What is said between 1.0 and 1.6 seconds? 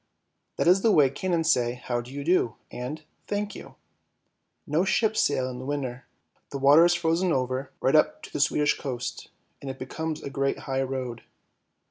cannons